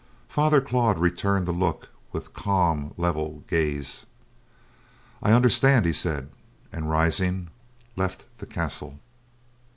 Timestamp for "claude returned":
0.61-1.45